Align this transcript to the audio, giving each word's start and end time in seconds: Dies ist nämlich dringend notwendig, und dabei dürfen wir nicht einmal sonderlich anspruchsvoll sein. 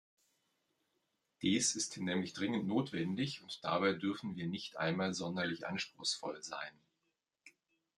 Dies 1.43 1.75
ist 1.75 1.97
nämlich 1.99 2.33
dringend 2.33 2.65
notwendig, 2.67 3.43
und 3.43 3.63
dabei 3.63 3.93
dürfen 3.93 4.35
wir 4.35 4.47
nicht 4.47 4.77
einmal 4.77 5.13
sonderlich 5.13 5.67
anspruchsvoll 5.67 6.41
sein. 6.41 6.73